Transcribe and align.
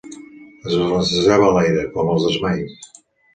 Es 0.69 0.77
balancejava 0.83 1.49
a 1.49 1.51
l'aire, 1.59 1.85
com 1.99 2.11
els 2.15 2.27
desmais. 2.29 2.91